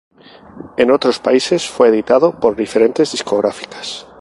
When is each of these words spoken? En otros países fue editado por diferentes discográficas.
En 0.77 0.89
otros 0.89 1.19
países 1.19 1.69
fue 1.69 1.89
editado 1.89 2.39
por 2.39 2.55
diferentes 2.55 3.11
discográficas. 3.11 4.07